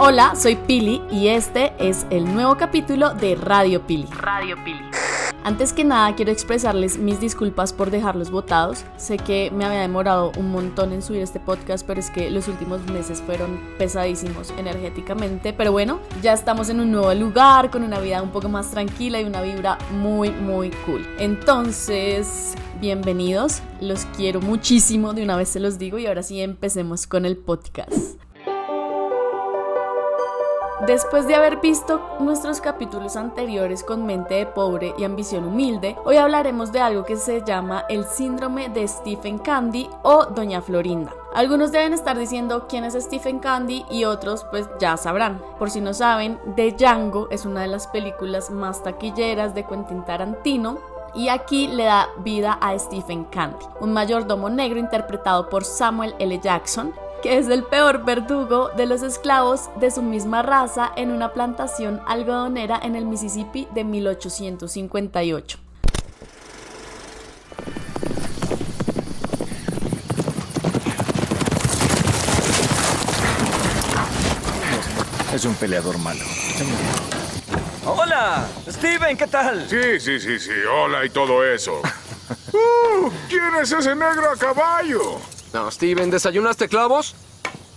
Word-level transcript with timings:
Hola, 0.00 0.36
soy 0.36 0.54
Pili 0.54 1.02
y 1.10 1.26
este 1.26 1.72
es 1.80 2.06
el 2.10 2.32
nuevo 2.32 2.56
capítulo 2.56 3.14
de 3.14 3.34
Radio 3.34 3.84
Pili. 3.84 4.06
Radio 4.12 4.54
Pili. 4.64 4.78
Antes 5.42 5.72
que 5.72 5.82
nada 5.82 6.14
quiero 6.14 6.30
expresarles 6.30 6.98
mis 6.98 7.18
disculpas 7.18 7.72
por 7.72 7.90
dejarlos 7.90 8.30
votados. 8.30 8.84
Sé 8.96 9.16
que 9.16 9.50
me 9.50 9.64
había 9.64 9.80
demorado 9.80 10.30
un 10.38 10.52
montón 10.52 10.92
en 10.92 11.02
subir 11.02 11.22
este 11.22 11.40
podcast, 11.40 11.84
pero 11.84 11.98
es 11.98 12.10
que 12.10 12.30
los 12.30 12.46
últimos 12.46 12.80
meses 12.92 13.20
fueron 13.20 13.58
pesadísimos 13.76 14.54
energéticamente. 14.56 15.52
Pero 15.52 15.72
bueno, 15.72 15.98
ya 16.22 16.32
estamos 16.32 16.68
en 16.68 16.78
un 16.78 16.92
nuevo 16.92 17.12
lugar, 17.14 17.72
con 17.72 17.82
una 17.82 17.98
vida 17.98 18.22
un 18.22 18.30
poco 18.30 18.48
más 18.48 18.70
tranquila 18.70 19.20
y 19.20 19.24
una 19.24 19.42
vibra 19.42 19.78
muy, 19.90 20.30
muy 20.30 20.70
cool. 20.86 21.04
Entonces, 21.18 22.54
bienvenidos, 22.80 23.62
los 23.80 24.04
quiero 24.16 24.40
muchísimo, 24.40 25.12
de 25.12 25.24
una 25.24 25.36
vez 25.36 25.48
se 25.48 25.58
los 25.58 25.76
digo 25.76 25.98
y 25.98 26.06
ahora 26.06 26.22
sí 26.22 26.40
empecemos 26.40 27.08
con 27.08 27.26
el 27.26 27.36
podcast. 27.36 28.27
Después 30.86 31.26
de 31.26 31.34
haber 31.34 31.56
visto 31.56 32.00
nuestros 32.20 32.60
capítulos 32.60 33.16
anteriores 33.16 33.82
con 33.82 34.06
mente 34.06 34.34
de 34.34 34.46
pobre 34.46 34.94
y 34.96 35.02
ambición 35.02 35.44
humilde, 35.44 35.96
hoy 36.04 36.18
hablaremos 36.18 36.70
de 36.70 36.78
algo 36.78 37.04
que 37.04 37.16
se 37.16 37.42
llama 37.42 37.84
el 37.88 38.04
síndrome 38.04 38.68
de 38.68 38.86
Stephen 38.86 39.38
Candy 39.38 39.90
o 40.02 40.26
Doña 40.26 40.62
Florinda. 40.62 41.12
Algunos 41.34 41.72
deben 41.72 41.94
estar 41.94 42.16
diciendo 42.16 42.66
quién 42.68 42.84
es 42.84 42.94
Stephen 42.94 43.40
Candy 43.40 43.84
y 43.90 44.04
otros 44.04 44.46
pues 44.52 44.68
ya 44.78 44.96
sabrán. 44.96 45.42
Por 45.58 45.70
si 45.70 45.80
no 45.80 45.92
saben, 45.92 46.38
The 46.54 46.70
Django 46.70 47.26
es 47.30 47.44
una 47.44 47.62
de 47.62 47.68
las 47.68 47.88
películas 47.88 48.48
más 48.48 48.80
taquilleras 48.80 49.56
de 49.56 49.64
Quentin 49.64 50.04
Tarantino 50.04 50.78
y 51.12 51.28
aquí 51.28 51.66
le 51.66 51.84
da 51.84 52.08
vida 52.18 52.52
a 52.60 52.78
Stephen 52.78 53.24
Candy, 53.24 53.66
un 53.80 53.92
mayordomo 53.92 54.48
negro 54.48 54.78
interpretado 54.78 55.48
por 55.48 55.64
Samuel 55.64 56.14
L. 56.20 56.38
Jackson, 56.38 56.94
que 57.22 57.38
es 57.38 57.48
el 57.48 57.64
peor 57.64 58.04
verdugo 58.04 58.70
de 58.76 58.86
los 58.86 59.02
esclavos 59.02 59.70
de 59.80 59.90
su 59.90 60.02
misma 60.02 60.42
raza 60.42 60.92
en 60.96 61.10
una 61.10 61.32
plantación 61.32 62.00
algodonera 62.06 62.80
en 62.82 62.96
el 62.96 63.06
Mississippi 63.06 63.66
de 63.74 63.84
1858. 63.84 65.58
Es 75.32 75.44
un 75.44 75.54
peleador 75.54 75.98
malo. 75.98 76.24
Hola, 77.84 78.48
Steven, 78.68 79.16
¿qué 79.16 79.26
tal? 79.26 79.68
Sí, 79.68 80.00
sí, 80.00 80.18
sí, 80.18 80.38
sí, 80.38 80.50
hola 80.70 81.04
y 81.04 81.10
todo 81.10 81.44
eso. 81.44 81.80
Uh, 82.52 83.10
¿Quién 83.28 83.54
es 83.62 83.72
ese 83.72 83.94
negro 83.94 84.30
a 84.30 84.36
caballo? 84.36 85.18
No, 85.52 85.70
Steven, 85.70 86.10
¿desayunaste 86.10 86.68
clavos? 86.68 87.14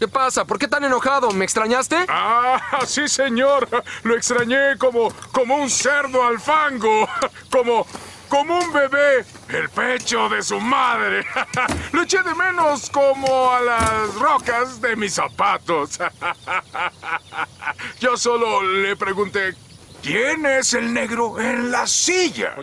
¿Qué 0.01 0.07
pasa? 0.07 0.45
¿Por 0.45 0.57
qué 0.57 0.67
tan 0.67 0.83
enojado? 0.83 1.29
¿Me 1.29 1.45
extrañaste? 1.45 1.95
Ah, 2.09 2.59
sí, 2.87 3.07
señor. 3.07 3.69
Lo 4.01 4.15
extrañé 4.15 4.75
como, 4.79 5.13
como 5.31 5.57
un 5.57 5.69
cerdo 5.69 6.25
al 6.25 6.39
fango. 6.39 7.07
Como, 7.51 7.85
como 8.27 8.57
un 8.57 8.73
bebé. 8.73 9.23
El 9.49 9.69
pecho 9.69 10.27
de 10.27 10.41
su 10.41 10.59
madre. 10.59 11.23
Lo 11.91 12.01
eché 12.01 12.23
de 12.23 12.33
menos 12.33 12.89
como 12.89 13.51
a 13.51 13.61
las 13.61 14.15
rocas 14.15 14.81
de 14.81 14.95
mis 14.95 15.13
zapatos. 15.13 15.99
Yo 17.99 18.17
solo 18.17 18.63
le 18.63 18.95
pregunté, 18.95 19.53
¿quién 20.01 20.47
es 20.47 20.73
el 20.73 20.91
negro 20.91 21.39
en 21.39 21.71
la 21.71 21.85
silla? 21.85 22.55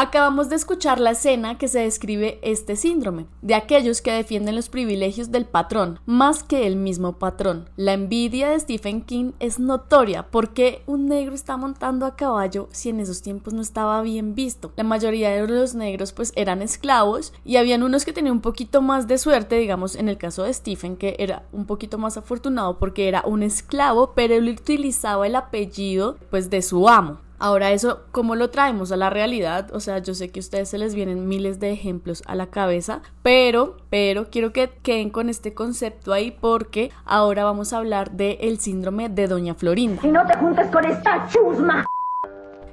Acabamos 0.00 0.48
de 0.48 0.54
escuchar 0.54 1.00
la 1.00 1.10
escena 1.10 1.58
que 1.58 1.66
se 1.66 1.80
describe 1.80 2.38
este 2.42 2.76
síndrome, 2.76 3.26
de 3.42 3.56
aquellos 3.56 4.00
que 4.00 4.12
defienden 4.12 4.54
los 4.54 4.68
privilegios 4.68 5.32
del 5.32 5.44
patrón 5.44 5.98
más 6.06 6.44
que 6.44 6.68
el 6.68 6.76
mismo 6.76 7.18
patrón. 7.18 7.68
La 7.74 7.94
envidia 7.94 8.50
de 8.50 8.60
Stephen 8.60 9.00
King 9.00 9.32
es 9.40 9.58
notoria 9.58 10.30
porque 10.30 10.82
un 10.86 11.06
negro 11.06 11.34
está 11.34 11.56
montando 11.56 12.06
a 12.06 12.14
caballo 12.14 12.68
si 12.70 12.90
en 12.90 13.00
esos 13.00 13.22
tiempos 13.22 13.54
no 13.54 13.60
estaba 13.60 14.00
bien 14.02 14.36
visto. 14.36 14.72
La 14.76 14.84
mayoría 14.84 15.30
de 15.30 15.48
los 15.48 15.74
negros 15.74 16.12
pues 16.12 16.32
eran 16.36 16.62
esclavos 16.62 17.32
y 17.44 17.56
habían 17.56 17.82
unos 17.82 18.04
que 18.04 18.12
tenían 18.12 18.36
un 18.36 18.40
poquito 18.40 18.80
más 18.80 19.08
de 19.08 19.18
suerte, 19.18 19.56
digamos 19.56 19.96
en 19.96 20.08
el 20.08 20.16
caso 20.16 20.44
de 20.44 20.54
Stephen 20.54 20.96
que 20.96 21.16
era 21.18 21.42
un 21.50 21.66
poquito 21.66 21.98
más 21.98 22.16
afortunado 22.16 22.78
porque 22.78 23.08
era 23.08 23.24
un 23.26 23.42
esclavo 23.42 24.12
pero 24.14 24.34
él 24.34 24.48
utilizaba 24.48 25.26
el 25.26 25.34
apellido 25.34 26.18
pues 26.30 26.50
de 26.50 26.62
su 26.62 26.88
amo. 26.88 27.18
Ahora 27.40 27.70
eso, 27.70 28.02
¿cómo 28.10 28.34
lo 28.34 28.50
traemos 28.50 28.90
a 28.90 28.96
la 28.96 29.10
realidad? 29.10 29.72
O 29.72 29.80
sea, 29.80 29.98
yo 29.98 30.14
sé 30.14 30.30
que 30.30 30.40
a 30.40 30.42
ustedes 30.42 30.68
se 30.68 30.78
les 30.78 30.94
vienen 30.94 31.28
miles 31.28 31.60
de 31.60 31.70
ejemplos 31.70 32.22
a 32.26 32.34
la 32.34 32.48
cabeza, 32.48 33.00
pero, 33.22 33.76
pero 33.90 34.28
quiero 34.28 34.52
que 34.52 34.70
queden 34.82 35.10
con 35.10 35.28
este 35.28 35.54
concepto 35.54 36.12
ahí 36.12 36.32
porque 36.32 36.90
ahora 37.04 37.44
vamos 37.44 37.72
a 37.72 37.78
hablar 37.78 38.10
del 38.10 38.38
el 38.40 38.58
síndrome 38.58 39.08
de 39.08 39.28
Doña 39.28 39.54
Florinda. 39.54 40.02
Y 40.04 40.08
no 40.08 40.26
te 40.26 40.36
juntes 40.36 40.68
con 40.70 40.84
esta 40.84 41.28
chusma. 41.28 41.86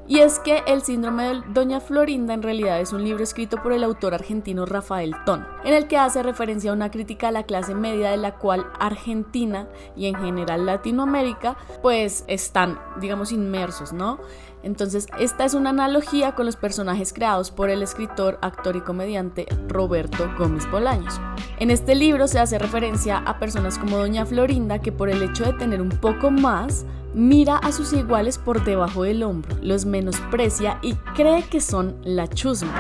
Y 0.08 0.20
es 0.20 0.38
que 0.38 0.62
el 0.68 0.84
síndrome 0.84 1.24
de 1.24 1.42
Doña 1.48 1.80
Florinda 1.80 2.36
en 2.36 2.44
realidad 2.44 2.80
es 2.80 2.94
un 2.94 3.04
libro 3.04 3.24
escrito 3.24 3.64
por 3.64 3.74
el 3.74 3.84
autor 3.84 4.14
argentino 4.14 4.68
Rafael 4.68 5.16
Ton, 5.26 5.48
en 5.64 5.74
el 5.74 5.88
que 5.88 5.98
hace 5.98 6.22
referencia 6.22 6.70
a 6.70 6.76
una 6.76 6.92
crítica 6.92 7.30
a 7.30 7.32
la 7.32 7.44
clase 7.44 7.74
media 7.74 8.12
de 8.12 8.18
la 8.18 8.36
cual 8.36 8.68
Argentina 8.80 9.68
y 9.96 10.06
en 10.06 10.16
general 10.16 10.68
Latinoamérica 10.68 11.58
pues 11.82 12.24
están 12.28 12.80
digamos 13.00 13.32
inmersos, 13.32 13.94
¿no? 13.94 14.20
Entonces, 14.66 15.06
esta 15.20 15.46
es 15.46 15.54
una 15.54 15.70
analogía 15.70 16.34
con 16.34 16.48
los 16.48 16.56
personajes 16.56 17.14
creados 17.14 17.52
por 17.52 17.70
el 17.70 17.84
escritor, 17.84 18.40
actor 18.42 18.76
y 18.76 18.82
comediante 18.82 19.46
Roberto 19.68 20.28
Gómez 20.40 20.70
Bolaños. 20.72 21.22
En 21.60 21.70
este 21.70 21.94
libro 21.94 22.28
se 22.28 22.40
hace 22.40 22.58
referencia 22.58 23.20
a 23.20 23.38
personas 23.38 23.78
como 23.78 23.98
Doña 23.98 24.26
Florinda 24.26 24.80
que 24.80 24.92
por 24.92 25.10
el 25.10 25.22
hecho 25.22 25.46
de 25.46 25.54
tener 25.54 25.82
un 25.84 25.90
poco 25.90 26.32
más, 26.32 26.84
mira 27.14 27.58
a 27.58 27.72
sus 27.72 27.94
iguales 27.94 28.40
por 28.40 28.66
debajo 28.66 29.04
del 29.04 29.22
hombro, 29.22 29.56
los 29.62 29.86
menosprecia 29.86 30.80
y 30.82 30.96
cree 31.16 31.44
que 31.44 31.62
son 31.62 31.96
la 32.04 32.28
chusma. 32.28 32.74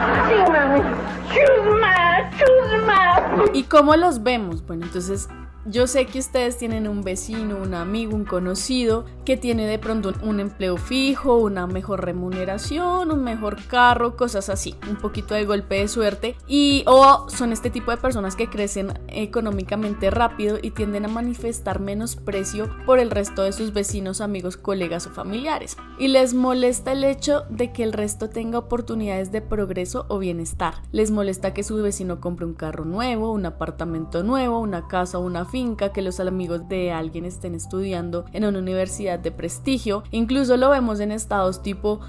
Chusma, 1.31 2.31
chusma. 2.31 3.43
¿Y 3.53 3.61
cómo 3.63 3.95
los 3.95 4.23
vemos? 4.23 4.65
Bueno, 4.65 4.87
entonces 4.87 5.29
yo 5.65 5.87
sé 5.87 6.05
que 6.05 6.19
ustedes 6.19 6.57
tienen 6.57 6.87
un 6.87 7.01
vecino, 7.01 7.57
un 7.57 7.73
amigo, 7.73 8.15
un 8.15 8.25
conocido 8.25 9.05
que 9.25 9.35
tiene 9.35 9.65
de 9.65 9.79
pronto 9.79 10.13
un 10.21 10.39
empleo 10.39 10.77
fijo, 10.77 11.37
una 11.37 11.65
mejor 11.65 12.05
remuneración, 12.05 13.11
un 13.11 13.23
mejor 13.23 13.57
carro, 13.65 14.15
cosas 14.15 14.49
así, 14.49 14.75
un 14.89 14.97
poquito 14.97 15.33
de 15.33 15.45
golpe 15.45 15.75
de 15.75 15.87
suerte 15.87 16.35
y 16.47 16.83
o 16.85 17.27
son 17.29 17.51
este 17.51 17.69
tipo 17.69 17.91
de 17.91 17.97
personas 17.97 18.35
que 18.35 18.49
crecen 18.49 18.93
económicamente 19.07 20.11
rápido 20.11 20.59
y 20.61 20.71
tienden 20.71 21.05
a 21.05 21.09
manifestar 21.09 21.79
menosprecio 21.79 22.69
por 22.85 22.99
el 22.99 23.09
resto 23.09 23.41
de 23.41 23.51
sus 23.51 23.73
vecinos, 23.73 24.21
amigos, 24.21 24.57
colegas 24.57 25.07
o 25.07 25.09
familiares 25.09 25.77
y 25.97 26.09
les 26.09 26.33
molesta 26.33 26.91
el 26.91 27.03
hecho 27.03 27.45
de 27.49 27.73
que 27.73 27.83
el 27.83 27.93
resto 27.93 28.29
tenga 28.29 28.59
oportunidades 28.59 29.31
de 29.31 29.41
progreso 29.41 30.05
o 30.09 30.19
bienestar. 30.19 30.75
Les 30.91 31.09
molesta 31.09 31.53
que 31.53 31.63
su 31.63 31.75
vecino 31.77 32.21
compre 32.21 32.45
un 32.45 32.53
carro 32.53 32.85
nuevo, 32.85 33.31
un 33.31 33.45
apartamento 33.45 34.23
nuevo, 34.23 34.59
una 34.59 34.87
casa 34.87 35.17
una 35.17 35.45
finca, 35.55 35.93
que 35.93 36.01
los 36.01 36.19
amigos 36.19 36.67
de 36.67 36.91
alguien 36.91 37.23
estén 37.23 37.55
estudiando 37.55 38.25
en 38.33 38.43
una 38.43 38.59
universidad 38.59 39.19
de 39.19 39.31
prestigio. 39.31 40.03
Incluso 40.11 40.57
lo 40.57 40.69
vemos 40.69 40.99
en 40.99 41.13
estados 41.13 41.61
tipo 41.61 42.01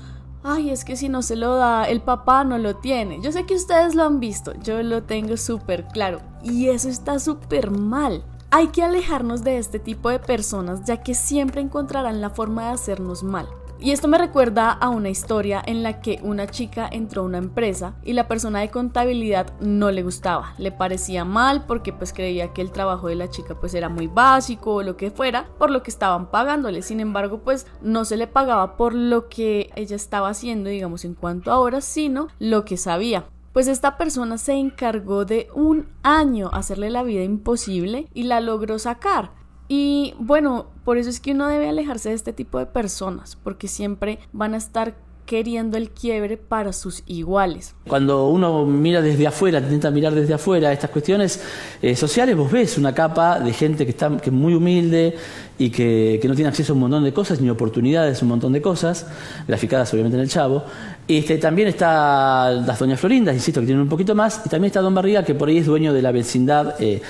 ay, 0.42 0.70
es 0.70 0.84
que 0.84 0.96
si 0.96 1.08
no 1.08 1.22
se 1.22 1.36
lo 1.36 1.54
da, 1.54 1.84
el 1.84 2.00
papá 2.00 2.42
no 2.42 2.58
lo 2.58 2.74
tiene. 2.74 3.20
Yo 3.22 3.30
sé 3.30 3.46
que 3.46 3.54
ustedes 3.54 3.94
lo 3.94 4.02
han 4.02 4.18
visto, 4.18 4.52
yo 4.64 4.82
lo 4.82 5.04
tengo 5.04 5.36
súper 5.36 5.86
claro. 5.86 6.20
Y 6.42 6.66
eso 6.70 6.88
está 6.88 7.20
súper 7.20 7.70
mal. 7.70 8.24
Hay 8.50 8.68
que 8.68 8.82
alejarnos 8.82 9.44
de 9.44 9.58
este 9.58 9.78
tipo 9.78 10.10
de 10.10 10.18
personas 10.18 10.84
ya 10.84 11.04
que 11.04 11.14
siempre 11.14 11.60
encontrarán 11.60 12.20
la 12.20 12.30
forma 12.30 12.64
de 12.64 12.74
hacernos 12.74 13.22
mal. 13.22 13.46
Y 13.78 13.90
esto 13.90 14.08
me 14.08 14.18
recuerda 14.18 14.70
a 14.72 14.88
una 14.88 15.10
historia 15.10 15.62
en 15.64 15.82
la 15.82 16.00
que 16.00 16.18
una 16.22 16.46
chica 16.46 16.88
entró 16.90 17.22
a 17.22 17.24
una 17.26 17.38
empresa 17.38 17.94
y 18.02 18.14
la 18.14 18.26
persona 18.26 18.60
de 18.60 18.70
contabilidad 18.70 19.52
no 19.60 19.90
le 19.90 20.02
gustaba, 20.02 20.54
le 20.58 20.72
parecía 20.72 21.24
mal 21.24 21.66
porque 21.66 21.92
pues 21.92 22.12
creía 22.12 22.52
que 22.52 22.62
el 22.62 22.72
trabajo 22.72 23.08
de 23.08 23.16
la 23.16 23.28
chica 23.28 23.54
pues 23.60 23.74
era 23.74 23.88
muy 23.88 24.06
básico 24.06 24.74
o 24.74 24.82
lo 24.82 24.96
que 24.96 25.10
fuera, 25.10 25.48
por 25.58 25.70
lo 25.70 25.82
que 25.82 25.90
estaban 25.90 26.30
pagándole. 26.30 26.82
Sin 26.82 27.00
embargo, 27.00 27.40
pues 27.40 27.66
no 27.82 28.04
se 28.04 28.16
le 28.16 28.26
pagaba 28.26 28.76
por 28.76 28.94
lo 28.94 29.28
que 29.28 29.70
ella 29.76 29.96
estaba 29.96 30.30
haciendo, 30.30 30.70
digamos, 30.70 31.04
en 31.04 31.14
cuanto 31.14 31.52
a 31.52 31.58
horas, 31.58 31.84
sino 31.84 32.28
lo 32.38 32.64
que 32.64 32.76
sabía 32.76 33.26
pues 33.56 33.68
esta 33.68 33.96
persona 33.96 34.36
se 34.36 34.52
encargó 34.52 35.24
de 35.24 35.48
un 35.54 35.88
año 36.02 36.50
hacerle 36.52 36.90
la 36.90 37.02
vida 37.02 37.22
imposible 37.22 38.06
y 38.12 38.24
la 38.24 38.42
logró 38.42 38.78
sacar. 38.78 39.30
Y 39.68 40.14
bueno, 40.18 40.66
por 40.84 40.98
eso 40.98 41.10
es 41.10 41.20
que 41.20 41.32
uno 41.32 41.48
debe 41.48 41.68
alejarse 41.68 42.10
de 42.10 42.14
este 42.14 42.32
tipo 42.32 42.58
de 42.58 42.66
personas, 42.66 43.36
porque 43.42 43.68
siempre 43.68 44.18
van 44.32 44.54
a 44.54 44.58
estar 44.58 44.94
queriendo 45.26 45.76
el 45.76 45.90
quiebre 45.90 46.36
para 46.36 46.72
sus 46.72 47.02
iguales. 47.06 47.74
Cuando 47.86 48.28
uno 48.28 48.64
mira 48.64 49.02
desde 49.02 49.26
afuera, 49.26 49.58
intenta 49.58 49.90
mirar 49.90 50.14
desde 50.14 50.32
afuera 50.32 50.72
estas 50.72 50.90
cuestiones 50.90 51.42
eh, 51.82 51.94
sociales, 51.96 52.36
vos 52.36 52.50
ves 52.50 52.78
una 52.78 52.94
capa 52.94 53.40
de 53.40 53.52
gente 53.52 53.84
que 53.84 53.90
está 53.90 54.16
que 54.16 54.30
es 54.30 54.32
muy 54.32 54.54
humilde 54.54 55.16
y 55.58 55.70
que, 55.70 56.18
que, 56.22 56.28
no 56.28 56.34
tiene 56.34 56.48
acceso 56.48 56.72
a 56.72 56.74
un 56.74 56.80
montón 56.80 57.02
de 57.02 57.12
cosas, 57.12 57.40
ni 57.40 57.50
oportunidades, 57.50 58.22
un 58.22 58.28
montón 58.28 58.52
de 58.52 58.62
cosas, 58.62 59.06
graficadas 59.48 59.92
obviamente 59.92 60.16
en 60.16 60.22
el 60.22 60.28
Chavo. 60.28 60.62
Este, 61.08 61.38
también 61.38 61.68
está 61.68 62.50
las 62.50 62.78
Doñas 62.78 63.00
Florindas, 63.00 63.34
insisto, 63.34 63.60
que 63.60 63.66
tienen 63.66 63.82
un 63.82 63.88
poquito 63.88 64.14
más, 64.14 64.42
y 64.44 64.48
también 64.48 64.66
está 64.66 64.80
Don 64.80 64.94
Barriga, 64.94 65.24
que 65.24 65.34
por 65.34 65.48
ahí 65.48 65.58
es 65.58 65.66
dueño 65.66 65.92
de 65.92 66.02
la 66.02 66.12
vecindad. 66.12 66.76
Eh, 66.78 67.02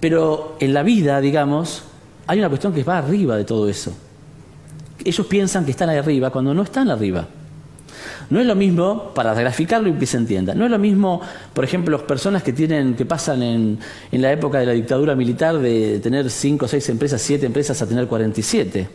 pero 0.00 0.56
en 0.60 0.74
la 0.74 0.82
vida, 0.82 1.20
digamos, 1.20 1.84
hay 2.26 2.38
una 2.38 2.48
cuestión 2.48 2.72
que 2.72 2.82
va 2.84 2.98
arriba 2.98 3.36
de 3.36 3.44
todo 3.44 3.68
eso. 3.68 3.92
Ellos 5.04 5.26
piensan 5.26 5.64
que 5.64 5.70
están 5.70 5.88
ahí 5.88 5.98
arriba 5.98 6.30
cuando 6.30 6.54
no 6.54 6.62
están 6.62 6.90
arriba. 6.90 7.28
No 8.30 8.40
es 8.40 8.46
lo 8.46 8.54
mismo, 8.54 9.12
para 9.14 9.34
graficarlo 9.34 9.88
y 9.88 9.92
que 9.94 10.06
se 10.06 10.16
entienda, 10.16 10.54
no 10.54 10.64
es 10.64 10.70
lo 10.70 10.78
mismo, 10.78 11.20
por 11.52 11.64
ejemplo, 11.64 11.96
las 11.96 12.06
personas 12.06 12.42
que 12.42 12.52
tienen, 12.52 12.94
que 12.94 13.04
pasan 13.04 13.42
en, 13.42 13.78
en 14.10 14.22
la 14.22 14.32
época 14.32 14.58
de 14.58 14.66
la 14.66 14.72
dictadura 14.72 15.14
militar 15.14 15.58
de 15.58 16.00
tener 16.00 16.30
5 16.30 16.64
o 16.64 16.68
6 16.68 16.88
empresas, 16.88 17.20
7 17.20 17.44
empresas 17.44 17.80
a 17.82 17.86
tener 17.86 18.06
47. 18.06 18.88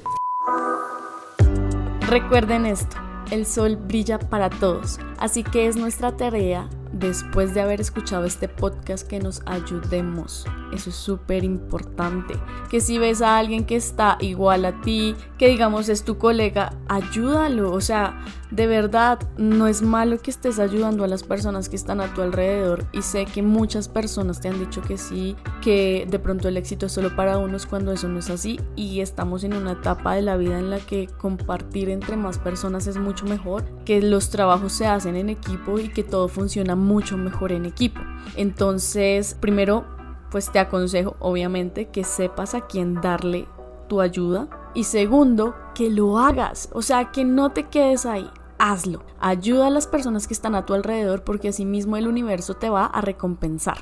Recuerden 2.09 2.65
esto, 2.65 2.97
el 3.29 3.45
sol 3.45 3.75
brilla 3.75 4.17
para 4.17 4.49
todos, 4.49 4.99
así 5.19 5.43
que 5.43 5.67
es 5.67 5.75
nuestra 5.75 6.17
tarea 6.17 6.67
después 6.99 7.53
de 7.53 7.61
haber 7.61 7.81
escuchado 7.81 8.25
este 8.25 8.47
podcast 8.47 9.07
que 9.07 9.19
nos 9.19 9.41
ayudemos. 9.45 10.45
Eso 10.73 10.89
es 10.89 10.95
súper 10.95 11.43
importante. 11.43 12.35
Que 12.69 12.81
si 12.81 12.97
ves 12.97 13.21
a 13.21 13.37
alguien 13.37 13.65
que 13.65 13.75
está 13.75 14.17
igual 14.19 14.65
a 14.65 14.81
ti, 14.81 15.15
que 15.37 15.47
digamos 15.47 15.89
es 15.89 16.03
tu 16.03 16.17
colega, 16.17 16.73
ayúdalo. 16.87 17.71
O 17.71 17.81
sea, 17.81 18.23
de 18.51 18.65
verdad, 18.65 19.19
no 19.37 19.67
es 19.67 19.81
malo 19.81 20.17
que 20.19 20.31
estés 20.31 20.57
ayudando 20.57 21.03
a 21.03 21.07
las 21.07 21.23
personas 21.23 21.69
que 21.69 21.75
están 21.75 22.01
a 22.01 22.13
tu 22.13 22.21
alrededor. 22.21 22.85
Y 22.91 23.03
sé 23.03 23.25
que 23.25 23.43
muchas 23.43 23.87
personas 23.87 24.41
te 24.41 24.47
han 24.47 24.59
dicho 24.59 24.81
que 24.81 24.97
sí, 24.97 25.35
que 25.61 26.07
de 26.09 26.19
pronto 26.19 26.47
el 26.47 26.57
éxito 26.57 26.87
es 26.87 26.91
solo 26.91 27.15
para 27.15 27.37
unos 27.37 27.67
cuando 27.67 27.91
eso 27.91 28.07
no 28.07 28.19
es 28.19 28.29
así. 28.29 28.59
Y 28.75 29.01
estamos 29.01 29.43
en 29.43 29.53
una 29.53 29.73
etapa 29.73 30.15
de 30.15 30.23
la 30.23 30.35
vida 30.35 30.57
en 30.57 30.71
la 30.71 30.79
que 30.79 31.07
compartir 31.07 31.89
entre 31.89 32.17
más 32.17 32.39
personas 32.39 32.87
es 32.87 32.97
mucho 32.97 33.25
mejor, 33.25 33.63
que 33.85 34.01
los 34.01 34.29
trabajos 34.31 34.73
se 34.73 34.87
hacen 34.87 35.15
en 35.15 35.29
equipo 35.29 35.77
y 35.77 35.89
que 35.89 36.03
todo 36.03 36.27
funciona 36.27 36.75
mucho 36.75 37.17
mejor 37.17 37.51
en 37.51 37.65
equipo. 37.65 38.01
Entonces, 38.35 39.37
primero, 39.39 39.85
pues 40.31 40.51
te 40.51 40.57
aconsejo, 40.59 41.15
obviamente, 41.19 41.89
que 41.89 42.03
sepas 42.03 42.55
a 42.55 42.61
quién 42.61 42.95
darle 42.95 43.47
tu 43.87 44.01
ayuda. 44.01 44.47
Y 44.73 44.83
segundo, 44.83 45.55
que 45.73 45.89
lo 45.89 46.19
hagas. 46.19 46.69
O 46.73 46.81
sea, 46.81 47.11
que 47.11 47.25
no 47.25 47.51
te 47.51 47.63
quedes 47.63 48.05
ahí. 48.05 48.29
Hazlo. 48.59 49.01
Ayuda 49.21 49.67
a 49.67 49.69
las 49.69 49.87
personas 49.87 50.27
que 50.27 50.33
están 50.33 50.53
a 50.53 50.65
tu 50.65 50.73
alrededor 50.73 51.23
porque 51.23 51.47
así 51.47 51.63
mismo 51.65 51.95
el 51.95 52.07
universo 52.07 52.55
te 52.55 52.69
va 52.69 52.85
a 52.85 53.01
recompensar. 53.01 53.77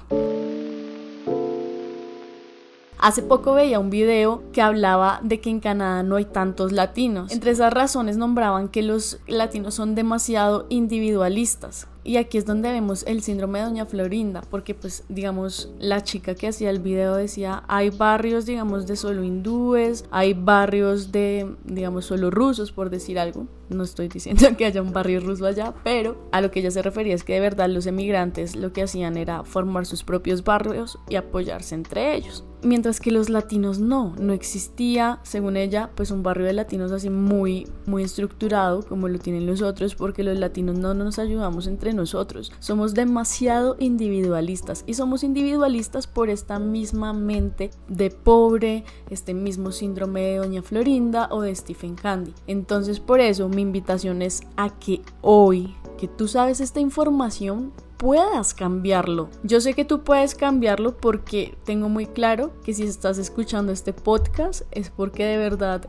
Hace 3.00 3.22
poco 3.22 3.54
veía 3.54 3.80
un 3.80 3.90
video 3.90 4.44
que 4.54 4.62
hablaba 4.62 5.20
de 5.24 5.40
que 5.40 5.50
en 5.50 5.60
Canadá 5.60 6.04
no 6.04 6.16
hay 6.16 6.26
tantos 6.26 6.72
latinos. 6.72 7.32
Entre 7.32 7.52
esas 7.52 7.74
razones 7.74 8.18
nombraban 8.18 8.70
que 8.70 8.84
los 8.84 9.20
latinos 9.28 9.76
son 9.76 9.96
demasiado 9.96 10.66
individualistas. 10.70 11.88
Y 12.08 12.16
aquí 12.16 12.38
es 12.38 12.46
donde 12.46 12.72
vemos 12.72 13.04
el 13.06 13.22
síndrome 13.22 13.60
de 13.60 13.66
Doña 13.66 13.86
Florinda, 13.86 14.40
porque 14.50 14.74
pues 14.74 15.04
digamos 15.10 15.70
la 15.78 16.04
chica 16.06 16.36
que 16.36 16.48
hacía 16.48 16.70
el 16.70 16.80
video 16.80 17.16
decía, 17.16 17.66
hay 17.68 17.90
barrios 17.90 18.46
digamos 18.46 18.88
de 18.88 18.96
solo 18.96 19.26
hindúes, 19.26 20.06
hay 20.10 20.34
barrios 20.34 21.12
de 21.12 21.54
digamos 21.66 22.06
solo 22.06 22.32
rusos 22.32 22.72
por 22.72 22.90
decir 22.90 23.20
algo. 23.20 23.48
No 23.68 23.84
estoy 23.84 24.08
diciendo 24.08 24.48
que 24.58 24.64
haya 24.64 24.82
un 24.82 24.94
barrio 24.94 25.20
ruso 25.20 25.46
allá, 25.46 25.74
pero 25.84 26.30
a 26.32 26.40
lo 26.40 26.50
que 26.50 26.62
ella 26.62 26.72
se 26.72 26.82
refería 26.82 27.14
es 27.14 27.26
que 27.26 27.34
de 27.34 27.42
verdad 27.42 27.68
los 27.68 27.86
emigrantes 27.88 28.56
lo 28.56 28.72
que 28.72 28.84
hacían 28.84 29.18
era 29.18 29.44
formar 29.44 29.86
sus 29.86 30.06
propios 30.06 30.46
barrios 30.46 31.00
y 31.10 31.16
apoyarse 31.16 31.76
entre 31.76 32.16
ellos. 32.16 32.46
Mientras 32.64 33.00
que 33.00 33.12
los 33.12 33.30
latinos 33.30 33.80
no, 33.80 34.16
no 34.20 34.34
existía, 34.34 35.20
según 35.24 35.58
ella, 35.58 35.92
pues 35.96 36.12
un 36.12 36.24
barrio 36.24 36.46
de 36.46 36.54
latinos 36.54 36.92
así 36.92 37.10
muy, 37.10 37.68
muy 37.86 38.04
estructurado 38.04 38.84
como 38.84 39.08
lo 39.08 39.20
tienen 39.20 39.46
los 39.46 39.62
otros, 39.62 39.96
porque 39.96 40.24
los 40.24 40.40
latinos 40.40 40.78
no 40.78 40.94
nos 40.94 41.20
ayudamos 41.20 41.68
entre 41.68 41.94
nosotros. 41.94 42.52
Somos 42.60 42.94
demasiado 42.94 43.76
individualistas 43.80 44.84
y 44.88 44.96
somos 44.96 45.24
individualistas 45.24 46.08
por 46.08 46.30
esta 46.30 46.60
misma 46.60 47.14
mente 47.14 47.70
de 47.88 48.10
pobre, 48.10 48.84
este 49.10 49.34
mismo 49.34 49.72
síndrome 49.72 50.22
de 50.22 50.38
Doña 50.38 50.62
Florinda 50.62 51.28
o 51.32 51.42
de 51.42 51.56
Stephen 51.56 51.96
Candy. 51.96 52.34
Entonces 52.48 53.00
por 53.00 53.20
eso 53.20 53.50
mi 53.50 53.62
invitación 53.62 54.22
es 54.22 54.42
a 54.56 54.70
que 54.80 55.02
hoy 55.22 55.76
que 55.98 56.08
tú 56.08 56.28
sabes 56.28 56.62
esta 56.62 56.80
información 56.80 57.74
puedas 57.98 58.54
cambiarlo. 58.54 59.30
Yo 59.44 59.60
sé 59.60 59.74
que 59.74 59.86
tú 59.86 60.04
puedes 60.04 60.36
cambiarlo 60.36 60.98
porque 60.98 61.58
tengo 61.66 61.90
muy 61.90 62.06
claro 62.06 62.54
que 62.64 62.74
si 62.74 62.84
estás 62.84 63.18
escuchando 63.18 63.72
este 63.72 63.94
podcast 63.94 64.62
es 64.72 64.90
porque 64.90 65.26
de 65.26 65.38
verdad 65.38 65.88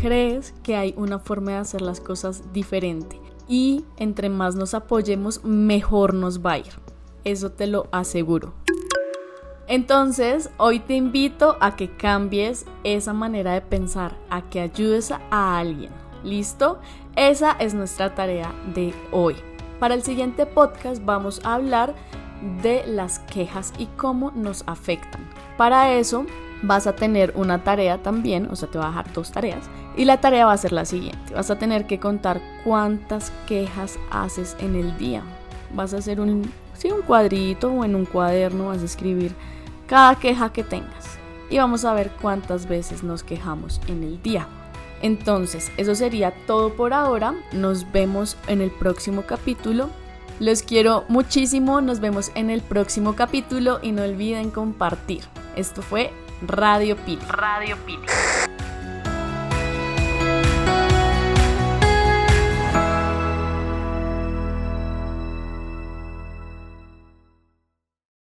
crees 0.00 0.54
que 0.62 0.76
hay 0.76 0.94
una 0.96 1.18
forma 1.18 1.52
de 1.52 1.58
hacer 1.58 1.82
las 1.82 2.00
cosas 2.00 2.52
diferente 2.52 3.20
y 3.48 3.84
entre 3.96 4.28
más 4.28 4.54
nos 4.54 4.74
apoyemos, 4.74 5.42
mejor 5.44 6.14
nos 6.14 6.44
va 6.44 6.52
a 6.52 6.58
ir. 6.58 6.72
Eso 7.24 7.50
te 7.50 7.66
lo 7.66 7.88
aseguro. 7.90 8.54
Entonces, 9.66 10.50
hoy 10.56 10.80
te 10.80 10.94
invito 10.94 11.56
a 11.60 11.76
que 11.76 11.94
cambies 11.94 12.64
esa 12.84 13.12
manera 13.12 13.52
de 13.52 13.60
pensar, 13.60 14.16
a 14.30 14.48
que 14.48 14.60
ayudes 14.60 15.10
a 15.10 15.58
alguien. 15.58 15.92
¿Listo? 16.24 16.78
Esa 17.16 17.52
es 17.52 17.74
nuestra 17.74 18.14
tarea 18.14 18.54
de 18.74 18.94
hoy. 19.12 19.36
Para 19.78 19.94
el 19.94 20.02
siguiente 20.02 20.44
podcast 20.44 21.04
vamos 21.04 21.40
a 21.44 21.54
hablar 21.54 21.94
de 22.62 22.84
las 22.86 23.20
quejas 23.20 23.72
y 23.78 23.86
cómo 23.96 24.32
nos 24.32 24.64
afectan. 24.66 25.28
Para 25.56 25.94
eso 25.94 26.26
vas 26.62 26.88
a 26.88 26.96
tener 26.96 27.32
una 27.36 27.62
tarea 27.62 28.02
también, 28.02 28.48
o 28.50 28.56
sea, 28.56 28.68
te 28.68 28.78
va 28.78 28.86
a 28.86 28.88
dejar 28.88 29.12
dos 29.12 29.30
tareas. 29.30 29.70
Y 29.96 30.04
la 30.04 30.20
tarea 30.20 30.46
va 30.46 30.52
a 30.52 30.58
ser 30.58 30.72
la 30.72 30.84
siguiente. 30.84 31.34
Vas 31.34 31.50
a 31.50 31.58
tener 31.58 31.86
que 31.86 32.00
contar 32.00 32.40
cuántas 32.64 33.32
quejas 33.46 33.98
haces 34.10 34.56
en 34.60 34.74
el 34.74 34.96
día. 34.98 35.22
Vas 35.74 35.94
a 35.94 35.98
hacer 35.98 36.20
un, 36.20 36.50
sí, 36.74 36.90
un 36.90 37.02
cuadrito 37.02 37.72
o 37.72 37.84
en 37.84 37.94
un 37.94 38.04
cuaderno 38.04 38.68
vas 38.68 38.82
a 38.82 38.84
escribir 38.84 39.34
cada 39.86 40.16
queja 40.16 40.52
que 40.52 40.64
tengas. 40.64 41.18
Y 41.50 41.58
vamos 41.58 41.84
a 41.84 41.94
ver 41.94 42.10
cuántas 42.20 42.66
veces 42.66 43.02
nos 43.02 43.22
quejamos 43.22 43.80
en 43.86 44.02
el 44.02 44.22
día. 44.22 44.46
Entonces, 45.02 45.70
eso 45.76 45.94
sería 45.94 46.32
todo 46.46 46.74
por 46.74 46.92
ahora. 46.92 47.34
Nos 47.52 47.90
vemos 47.92 48.36
en 48.46 48.60
el 48.60 48.70
próximo 48.70 49.22
capítulo. 49.22 49.90
Los 50.40 50.62
quiero 50.62 51.04
muchísimo. 51.08 51.80
Nos 51.80 52.00
vemos 52.00 52.30
en 52.34 52.50
el 52.50 52.60
próximo 52.60 53.14
capítulo 53.14 53.80
y 53.82 53.92
no 53.92 54.02
olviden 54.02 54.50
compartir. 54.50 55.22
Esto 55.56 55.82
fue 55.82 56.12
Radio 56.42 56.96
Pili. 56.96 57.22
Radio 57.28 57.76
Pili. 57.84 58.06